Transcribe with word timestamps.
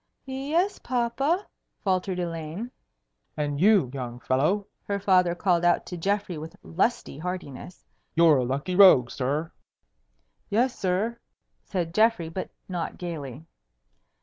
"Y 0.25 0.33
yes, 0.33 0.79
papa," 0.79 1.45
faltered 1.83 2.17
Elaine. 2.17 2.71
"And 3.37 3.59
you, 3.61 3.91
young 3.93 4.19
fellow!" 4.19 4.65
her 4.85 4.99
father 4.99 5.35
called 5.35 5.63
out 5.63 5.85
to 5.85 5.95
Geoffrey 5.95 6.39
with 6.39 6.55
lusty 6.63 7.19
heartiness. 7.19 7.85
"You're 8.15 8.37
a 8.37 8.43
lucky 8.43 8.73
rogue, 8.75 9.11
sir." 9.11 9.51
"Yes, 10.49 10.75
sir," 10.75 11.19
said 11.63 11.93
Geoffrey, 11.93 12.29
but 12.29 12.49
not 12.67 12.97
gayly. 12.97 13.45